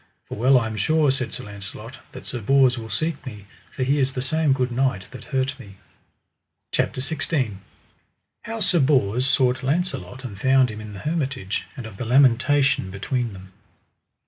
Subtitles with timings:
[0.25, 3.83] For well I am sure, said Sir Launcelot, that Sir Bors will seek me, for
[3.83, 5.75] he is the same good knight that hurt me.
[6.71, 7.57] CHAPTER XVI.
[8.45, 12.89] How Sir Bors sought Launcelot and found him in the hermitage, and of the lamentation
[12.89, 13.51] between them.